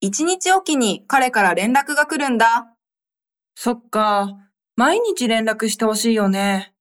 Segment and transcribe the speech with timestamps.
[0.00, 2.72] 一日おきに彼から連絡が来るんだ。
[3.56, 4.36] そっか。
[4.76, 6.72] 毎日連絡してほしいよね。